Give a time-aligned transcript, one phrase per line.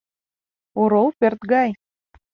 [0.81, 1.69] Орол пӧрт гай.